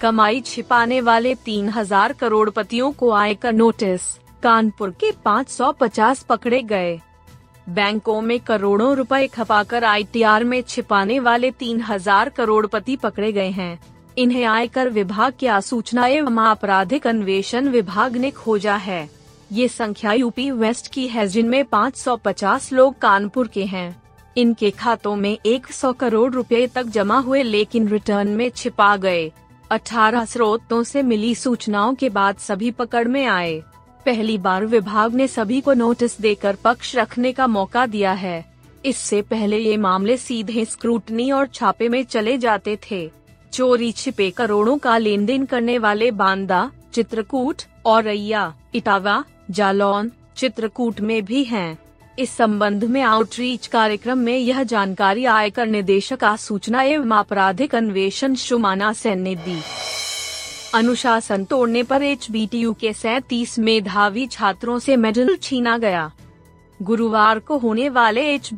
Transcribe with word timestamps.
कमाई 0.00 0.40
छिपाने 0.40 1.00
वाले 1.00 1.34
तीन 1.34 1.68
हज़ार 1.68 2.12
करोड़पतियों 2.12 2.90
को 2.92 3.10
आयकर 3.10 3.52
नोटिस, 3.52 4.02
कानपुर 4.42 4.90
के 4.90 5.10
550 5.24 6.22
पकड़े 6.22 6.62
गए। 6.62 6.98
बैंकों 7.68 8.20
में 8.20 8.38
करोड़ों 8.40 8.94
रुपए 8.96 9.26
खपाकर 9.26 9.84
आईटीआर 9.84 10.44
में 10.44 10.60
छिपाने 10.62 11.18
वाले 11.20 11.50
तीन 11.50 11.80
हज़ार 11.80 12.28
करोड़पति 12.28 12.96
पकड़े 12.96 13.32
गए 13.32 13.48
हैं। 13.50 13.78
इन्हें 14.18 14.44
आयकर 14.44 14.88
विभाग 14.88 15.32
की 15.38 15.46
आसूचना 15.46 16.06
एवं 16.06 16.38
आपराधिक 16.38 17.06
अन्वेषण 17.06 17.68
विभाग 17.68 18.16
ने 18.16 18.30
खोजा 18.30 18.76
है। 18.76 19.08
ये 19.52 19.68
संख्या 19.68 20.12
यूपी 20.12 20.50
वेस्ट 20.50 20.92
की 20.92 21.06
है, 21.08 21.26
जिनमें 21.26 21.64
550 21.64 22.72
लोग 22.72 22.98
कानपुर 22.98 23.48
के 23.48 23.64
हैं। 23.64 24.02
इनके 24.36 24.70
खातों 24.70 25.16
में 25.16 25.36
100 25.46 25.92
करोड़ 25.92 26.32
रुपए 26.32 26.66
तक 26.66 26.86
जमा 26.86 27.18
हुए, 27.18 27.42
लेकिन 27.42 27.88
रिटर्न 27.88 28.28
में 28.28 28.48
छिपा 28.50 28.96
गए। 28.96 29.30
18 29.70 30.24
स्रोतों 30.24 30.82
से 30.82 31.02
मिली 31.02 31.34
सूचनाओं 31.34 31.94
के 31.94 32.08
बाद 32.08 32.36
सभी 32.36 32.70
पकड़ 32.70 33.08
में 33.08 33.26
आए। 33.26 33.62
पहली 34.06 34.38
बार 34.38 34.66
विभाग 34.66 35.14
ने 35.14 35.28
सभी 35.28 35.60
को 35.60 35.72
नोटिस 35.72 36.20
देकर 36.20 36.56
पक्ष 36.64 36.96
रखने 36.96 37.32
का 37.32 37.46
मौका 37.46 37.86
दिया 37.86 38.12
है। 38.12 38.44
इससे 38.84 39.22
पहले 39.22 39.58
ये 39.58 39.76
मामले 39.76 40.16
सीधे 40.16 40.64
स्क्रूटनी 40.64 41.30
और 41.30 41.46
छापे 41.46 41.88
में 41.88 42.04
चले 42.04 42.38
जाते 42.38 42.78
थे। 42.90 43.10
चोरी 43.52 43.92
छिपे 43.92 44.30
करोड़ों 44.30 44.78
का 44.78 44.98
लेन 44.98 45.26
देन 45.26 45.44
करने 45.44 45.78
वाले 45.78 46.10
बांदा, 46.10 46.70
चित्रकूट 46.92 47.62
और 47.86 48.02
रैया 48.02 48.54
इटावा, 48.74 49.24
जालौन, 49.50 50.10
चित्रकूट 50.36 51.00
में 51.00 51.24
भी 51.24 51.44
हैं। 51.44 51.78
इस 52.18 52.30
संबंध 52.30 52.84
में 52.84 53.02
आउटरीच 53.02 53.66
कार्यक्रम 53.66 54.18
में 54.18 54.38
यह 54.38 54.62
जानकारी 54.62 55.24
आयकर 55.24 55.66
निदेशक 55.66 56.24
सूचना 56.38 56.82
एवं 56.82 57.12
आपराधिक 57.12 57.74
अन्वेषण 57.74 58.34
शुमाना 58.34 58.92
सेन 58.92 59.20
ने 59.20 59.34
दी। 59.34 59.60
अनुशासन 60.74 61.44
तोड़ने 61.44 61.82
पर 61.82 62.02
एचबीटीयू 62.02 62.72
के 62.72 62.92
सैतीस 62.92 63.58
मेधावी 63.58 64.26
छात्रों 64.26 64.78
से 64.78 64.96
मेडल 64.96 65.36
छीना 65.36 65.78
गया। 65.78 66.10
गुरुवार 66.82 67.38
को 67.38 67.58
होने 67.58 67.88
वाले 67.88 68.34
एच 68.34 68.50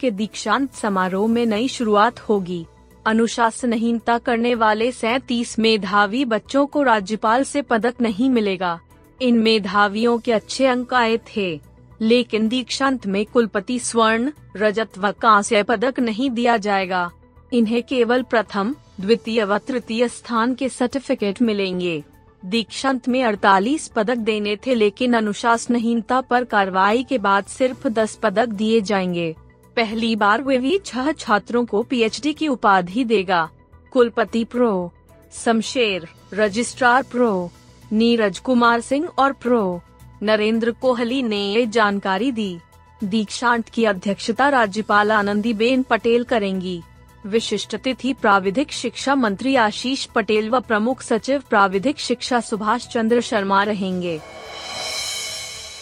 के 0.00 0.10
दीक्षांत 0.10 0.74
समारोह 0.74 1.28
में 1.28 1.46
नई 1.46 1.68
शुरुआत 1.68 2.20
होगी। 2.20 2.66
अनुशासनहीनता 3.06 4.18
करने 4.18 4.54
वाले 4.54 4.92
सैतीस 4.92 5.58
मेधावी 5.58 6.24
बच्चों 6.24 6.66
को 6.66 6.82
राज्यपाल 6.82 7.42
से 7.42 7.62
पदक 7.62 7.94
नहीं 8.00 8.30
मिलेगा। 8.30 8.80
इन 9.22 9.38
मेधावियों 9.38 10.18
के 10.18 10.32
अच्छे 10.32 10.66
अंक 10.66 10.94
आए 10.94 11.16
थे। 11.16 11.60
लेकिन 12.00 12.48
दीक्षांत 12.48 13.06
में 13.06 13.26
कुलपति 13.26 13.78
स्वर्ण, 13.78 14.32
रजत 14.56 14.98
व 14.98 15.12
कांस्य 15.12 15.62
पदक 15.62 16.00
नहीं 16.00 16.30
दिया 16.30 16.56
जाएगा। 16.56 17.10
इन्हें 17.52 17.82
केवल 17.82 18.22
प्रथम, 18.22 18.74
द्वितीय 19.00 19.44
व 19.44 19.58
तृतीय 19.58 20.08
स्थान 20.08 20.54
के 20.54 20.68
सर्टिफिकेट 20.68 21.42
मिलेंगे। 21.42 22.04
दीक्षांत 22.44 23.08
में 23.08 23.22
48 23.22 23.88
पदक 23.88 24.16
देने 24.16 24.56
थे 24.56 24.74
लेकिन 24.74 25.14
अनुशासनहीनता 25.14 26.20
पर 26.20 26.44
कार्रवाई 26.44 27.04
के 27.04 27.18
बाद 27.18 27.44
सिर्फ़ 27.44 27.88
10 27.88 28.14
पदक 28.14 28.46
दिए 28.46 28.80
जाएँगे। 28.80 29.36
पहली 29.76 30.16
बार 30.16 30.42
वे 30.42 30.58
भी 30.58 30.78
छह 30.78 31.12
छात्रों 31.12 31.64
को 31.66 31.82
पीएचडी 31.82 32.32
की 32.32 32.48
उपाधि 32.48 33.04
देगा। 33.04 33.50
कुलपति 33.90 34.44
pro, 34.44 34.92
Shamsher, 35.32 36.08
registrar 36.34 37.02
pro, 37.02 37.50
Neeraj 37.92 38.38
Kumar 38.38 38.80
Singh 38.80 39.08
और 39.18 39.32
प्रो 39.32 39.82
नरेंद्र 40.22 40.70
कोहली 40.72 41.22
ने 41.22 41.40
ये 41.44 41.66
जानकारी 41.66 42.30
दी। 42.32 42.58
दीक्षांत 43.04 43.68
की 43.68 43.84
अध्यक्षता 43.84 44.48
राज्यपाल 44.48 45.12
आनंदीबेन 45.12 45.82
पटेल 45.82 46.24
करेंगी। 46.24 46.80
विशिष्ट 47.26 47.76
तिथि 47.76 48.12
प्राविधिक 48.12 48.72
शिक्षा 48.72 49.14
मंत्री 49.14 49.54
आशीष 49.56 50.04
पटेल 50.04 50.50
व 50.50 50.60
प्रमुख 50.60 51.02
सचिव 51.02 51.42
प्राविधिक 51.50 51.98
शिक्षा 51.98 52.40
सुभाष 52.40 52.86
चंद्र 52.86 53.20
शर्मा 53.20 53.62
रहेंगे। 53.62 54.18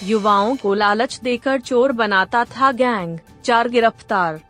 युवाओं 0.03 0.57
को 0.57 0.75
लालच 0.75 1.21
देकर 1.25 1.61
चोर 1.61 1.93
बनाता 1.93 2.45
था 2.45 2.73
गैंग, 2.73 3.19
चार 3.45 3.69
गिरफ़्तार। 3.69 4.41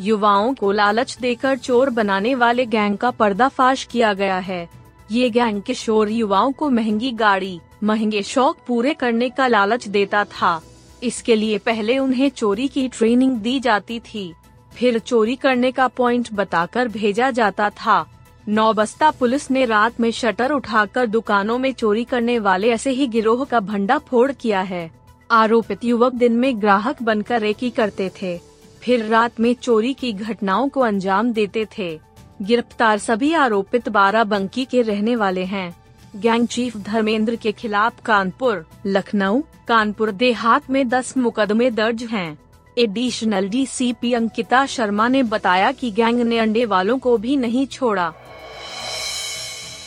युवाओं 0.00 0.54
को 0.54 0.72
लालच 0.72 1.16
देकर 1.20 1.56
चोर 1.56 1.90
बनाने 1.90 2.34
वाले 2.34 2.66
गैंग 2.66 2.98
का 2.98 3.10
पर्दाफाश 3.10 3.84
किया 3.84 4.12
गया 4.12 4.38
है। 4.38 4.68
ये 5.10 5.30
गैंग 5.30 5.62
किशोर 5.62 6.08
युवाओं 6.08 6.52
को 6.52 6.70
महँगी 6.70 7.12
गाड़ी, 7.12 7.60
महँगे 7.84 8.22
शौक 8.22 8.56
पूरे 8.66 8.94
करने 8.94 9.28
का 9.28 9.46
लालच 9.46 9.88
देता 9.88 10.24
था। 10.24 10.60
इसके 11.02 11.36
लिए 11.36 11.58
पहले 11.58 11.98
उन्हें 11.98 12.28
चोरी 12.28 12.68
की 12.68 12.88
ट्रेनिंग 12.88 13.32
दी 13.32 13.60
जाती 13.60 14.00
थी। 14.00 14.34
फिर 14.74 14.98
चोरी 14.98 15.36
करने 15.36 15.72
का 15.72 15.88
पॉइंट 15.88 16.28
बताकर 16.32 16.88
भेजा 16.88 17.30
जाता 17.30 17.70
था। 17.70 18.06
नौबस्ता 18.48 19.10
पुलिस 19.10 19.50
ने 19.50 19.64
रात 19.64 20.00
में 20.00 20.10
शटर 20.10 20.50
उठाकर 20.50 21.06
दुकानों 21.06 21.58
में 21.58 21.72
चोरी 21.72 22.04
करने 22.04 22.38
वाले 22.38 22.70
ऐसे 22.70 22.90
ही 22.90 23.06
गिरोह 23.06 23.44
का 23.44 23.60
भंडा 23.60 23.98
फोड़ 23.98 24.32
किया 24.32 24.60
है। 24.60 24.90
आरोपित 25.30 25.84
युवक 25.84 26.12
दिन 26.12 26.32
में 26.32 26.60
ग्राहक 26.60 27.02
बनकर 27.02 27.40
रेकी 27.40 27.70
करते 27.70 28.10
थे। 28.22 28.38
फिर 28.80 29.04
रात 29.04 29.40
में 29.40 29.54
चोरी 29.54 29.94
की 29.94 30.12
घटनाओं 30.12 30.68
को 30.68 30.80
अंजाम 30.80 31.32
देते 31.32 31.66
थे। 31.78 32.00
गिरफ़्तार 32.42 32.98
सभी 32.98 33.32
आरोपित 33.32 33.88
बाराबंकी 33.88 34.64
के 34.64 34.82
रहने 34.82 35.16
वाले 35.16 35.44
हैं। 35.44 35.76
गैंग 36.16 36.46
चीफ 36.46 36.76
धर्मेंद्र 36.76 37.36
के 37.36 37.52
खिलाफ 37.52 38.00
कानपुर, 38.04 38.66
लखनऊ, 38.86 39.42
कानपुर 39.68 40.10
देहात 40.10 40.70
में 40.70 40.88
10 40.88 41.16
मुकदमे 41.16 41.70
दर्ज 41.70 42.02
हैं। 42.02 42.38
एडिशनल 42.78 43.48
डीसीपी 43.48 44.12
अंकिता 44.12 44.66
शर्मा 44.66 45.08
ने 45.08 45.22
बताया 45.22 45.72
कि 45.72 45.90
गैंग 45.90 46.20
ने 46.20 46.38
अंडे 46.38 46.64
वालों 46.64 46.98
को 46.98 47.16
भी 47.18 47.36
नहीं 47.36 47.66
छोड़ा। 47.66 48.12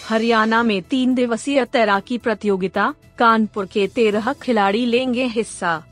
हरियाणा 0.10 0.64
में 0.64 0.82
तीन 0.82 1.14
दिवसीय 1.16 1.66
तैराकी 1.66 2.18
प्रतियोगिता, 2.18 2.94
कानपुर 3.18 3.66
के 3.66 3.88
तेरह 3.88 4.34
खिलाड़ी 4.34 4.86
लेंगे 4.86 5.26
हिस्सा। 5.26 5.84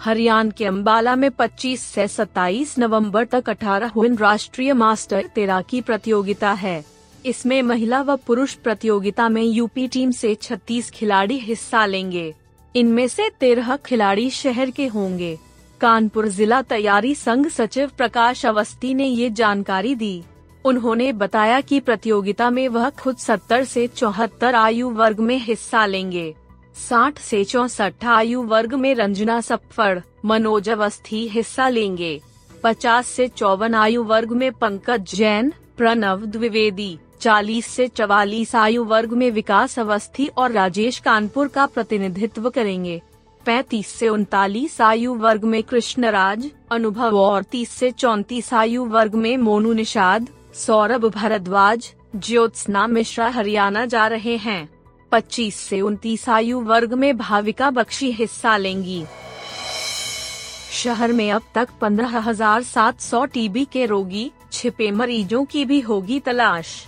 हरियाणा 0.00 0.50
के 0.50 0.64
अम्बाला 0.64 1.16
में 1.16 1.30
25 1.30 1.80
से 1.80 2.08
27 2.08 2.78
नवंबर 2.78 3.24
तक 3.24 3.50
18 3.50 4.16
राष्ट्रीय 4.20 4.72
मास्टर 4.72 5.26
तैराकी 5.34 5.80
प्रतियोगिता 5.80 6.52
है। 6.52 6.84
इसमें 7.26 7.62
महिला 7.62 8.02
व 8.02 8.16
पुरुष 8.16 8.54
प्रतियोगिता 8.54 9.28
में 9.28 9.42
यूपी 9.42 9.88
टीम 9.88 10.10
से 10.10 10.34
36 10.34 10.90
खिलाड़ी 10.90 11.38
हिस्सा 11.38 11.86
लेंगे। 11.86 12.34
इनमें 12.76 13.08
से 13.08 13.30
तेरह 13.40 13.76
खिलाड़ी 13.76 14.30
शहर 14.30 14.70
के 14.70 14.86
होंगे। 14.86 15.38
कानपुर 15.80 16.28
जिला 16.28 16.62
तैयारी 16.62 17.14
संघ 17.14 17.48
सचिव 17.48 17.90
प्रकाश 17.96 18.46
अवस्थी 18.46 18.94
ने 18.94 19.06
ये 19.06 19.30
जानकारी 19.30 19.94
दी। 19.94 20.22
उन्होंने 20.64 21.12
बताया 21.12 21.60
कि 21.60 21.80
प्रतियोगिता 21.80 22.50
में 22.50 22.68
वह 22.68 22.90
खुद 22.90 23.16
70 23.16 23.64
से 23.64 23.86
चौहत्तर 23.86 24.54
आयु 24.54 24.90
वर्ग 24.90 25.20
में 25.20 25.38
हिस्सा 25.38 25.86
लेंगे। 25.86 26.34
60 26.76 27.18
से 27.18 27.44
चौसठ 27.44 28.04
आयु 28.04 28.42
वर्ग 28.42 28.74
में 28.74 28.94
रंजना 28.94 29.40
सप्फड़ 29.40 29.98
मनोज 30.24 30.68
अवस्थी 30.68 31.28
हिस्सा 31.28 31.68
लेंगे। 31.68 32.20
50 32.64 33.06
से 33.06 33.28
चौवन 33.28 33.74
आयु 33.74 34.02
वर्ग 34.02 34.32
में 34.32 34.52
पंकज 34.52 35.14
जैन, 35.14 35.52
प्रणव 35.76 36.26
द्विवेदी। 36.26 36.98
40 37.20 37.66
से 37.66 37.88
44 37.88 38.54
आयु 38.54 38.84
वर्ग 38.84 39.12
में 39.12 39.30
विकास 39.30 39.78
अवस्थी 39.78 40.26
और 40.26 40.52
राजेश 40.52 40.98
कानपुर 40.98 41.48
का 41.48 41.66
प्रतिनिधित्व 41.66 42.50
करेंगे। 42.50 43.02
35 43.46 43.86
से 43.86 44.08
उनतालीस 44.08 44.80
आयु 44.80 45.14
वर्ग 45.14 45.44
में 45.44 45.62
कृष्णराज, 45.62 46.50
अनुभव 46.70 47.18
और 47.18 47.42
30 47.42 47.70
से 47.70 47.90
34 47.90 48.54
आयु 48.54 48.84
वर्ग 48.84 49.14
में 49.14 49.36
मोनू 49.36 49.72
निषाद, 49.72 50.28
सौरभ 50.54 51.04
भारद्वाज, 51.04 51.94
ज्योत्सना 52.16 52.86
मिश्रा 52.86 53.28
हरियाणा 53.28 53.86
जा 53.86 54.06
रहे 54.06 54.36
हैं। 54.36 54.75
25 55.12 55.54
से 55.54 55.80
29 55.80 56.28
आयु 56.28 56.60
वर्ग 56.60 56.94
में 56.94 57.16
भाविका 57.16 57.70
बख्शी 57.70 58.12
हिस्सा 58.12 58.56
लेंगी। 58.56 59.04
शहर 60.72 61.12
में 61.12 61.32
अब 61.32 61.42
तक 61.54 61.68
15,700 61.80 63.24
टीबी 63.24 63.64
के 63.64 63.86
रोगी 63.86 64.30
छिपे 64.52 64.90
मरीजों 64.90 65.44
की 65.44 65.64
भी 65.64 65.80
होगी 65.80 66.20
तलाश। 66.20 66.86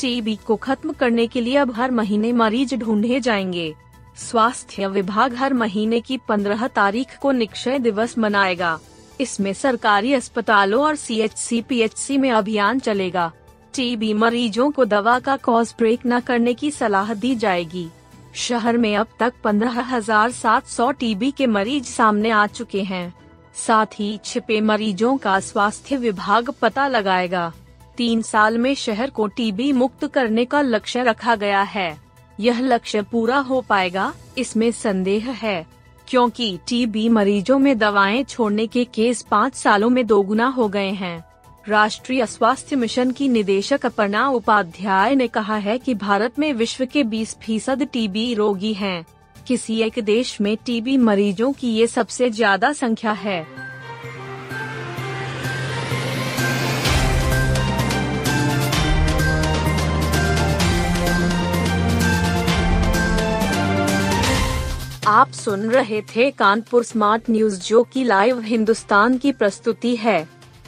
टीबी 0.00 0.36
को 0.36 0.56
खत्म 0.56 0.92
करने 0.92 1.26
के 1.26 1.40
लिए 1.40 1.56
अब 1.56 1.74
हर 1.74 1.90
महीने 1.90 2.32
मरीज़ 2.32 2.74
ढूंढे 2.74 3.20
जाएँगे। 3.20 3.74
स्वास्थ्य 4.16 4.86
विभाग 4.86 5.34
हर 5.34 5.54
महीने 5.54 6.00
की 6.00 6.18
15 6.18 6.66
तारीख 6.66 7.18
को 7.22 7.32
निक्षय 7.32 7.78
दिवस 7.78 8.18
मनाएगा। 8.18 8.78
इसमें 9.20 9.52
सरकारी 9.52 10.14
अस्पतालों 10.14 10.84
और 10.84 10.96
C 10.96 11.20
H 11.20 11.32
C 11.32 11.62
P 11.62 11.80
H 11.80 11.92
C 11.92 12.18
में 12.18 12.30
अभियान 12.30 12.78
चलेगा। 12.78 13.32
टीबी 13.74 14.12
मरीजों 14.14 14.70
को 14.70 14.84
दवा 14.84 15.18
का 15.18 15.36
कॉज 15.36 15.74
ब्रेक 15.78 16.00
न 16.06 16.20
करने 16.20 16.54
की 16.54 16.70
सलाह 16.70 17.14
दी 17.14 17.34
जाएगी। 17.34 17.88
शहर 18.34 18.76
में 18.76 18.96
अब 18.96 19.06
तक 19.20 19.32
पंद्रह 19.44 19.80
हज़ार 19.80 20.30
सात 20.30 20.66
सौ 20.66 20.90
टीबी 20.90 21.30
के 21.30 21.46
मरीज़ 21.46 21.84
सामने 21.84 22.30
आ 22.30 22.46
चुके 22.46 22.82
हैं। 22.82 23.14
साथ 23.56 23.86
ही 23.86 24.18
छिपे 24.24 24.60
मरीजों 24.60 25.16
का 25.16 25.40
स्वास्थ्य 25.40 25.96
विभाग 25.96 26.50
पता 26.50 26.88
लगाएगा। 26.88 27.52
तीन 27.96 28.22
साल 28.22 28.58
में 28.58 28.74
शहर 28.74 29.10
को 29.10 29.26
टीबी 29.26 29.72
मुक्त 29.72 30.06
करने 30.06 30.44
का 30.44 30.60
लक्ष्य 30.60 31.02
रखा 31.02 31.34
गया 31.36 31.62
है। 31.62 31.98
यह 32.40 32.60
लक्ष्य 32.60 33.02
पूरा 33.02 33.38
हो 33.38 33.60
पाएगा, 33.60 34.12
इसमें 34.38 34.70
संदेह 34.72 35.30
है। 35.30 35.66
क्योंकि 36.08 36.58
टीबी 36.68 37.08
मरीजों 37.08 37.58
में 37.58 37.78
दवाएँ 37.78 38.22
छोड़ने 38.24 38.66
के 38.66 38.84
केस 38.84 39.22
पाँच 39.22 39.54
सालों 39.54 39.90
में 39.90 40.06
दोगुना 40.06 40.46
हो 40.46 40.68
गए 40.68 40.90
हैं। 40.90 41.29
राष्ट्रीय 41.64 42.24
स्वास्थ्य 42.26 42.76
मिशन 42.76 43.10
की 43.10 43.28
निदेशक 43.28 43.84
अपर्णा 43.86 44.26
उपाध्याय 44.28 45.14
ने 45.14 45.26
कहा 45.28 45.56
है 45.56 45.78
कि 45.78 45.94
भारत 45.94 46.38
में 46.38 46.52
विश्व 46.52 46.84
के 46.86 47.02
20 47.04 47.36
फ़ीसद 47.38 47.82
टीबी 47.92 48.32
रोगी 48.34 48.72
हैं। 48.72 49.04
किसी 49.46 49.80
एक 49.82 49.98
देश 50.04 50.40
में 50.40 50.56
टीबी 50.66 50.96
मरीजों 50.96 51.52
की 51.52 51.72
ये 51.72 51.86
सबसे 51.86 52.30
ज़्यादा 52.30 52.72
संख्या 52.72 53.12
है 53.12 53.44
आप 65.08 65.30
सुन 65.32 65.70
रहे 65.70 66.02
थे 66.08 66.30
कानपुर 66.30 66.84
स्मार्ट 66.84 67.30
न्यूज़ 67.30 67.60
जो 67.60 67.82
की 67.84 68.04
लाइव 68.04 68.40
हिंदुस्तान 68.40 69.16
की 69.18 69.32
प्रस्तुति 69.32 69.96
है 69.96 70.39